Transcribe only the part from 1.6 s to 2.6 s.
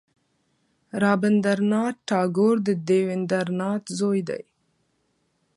ناته ټاګور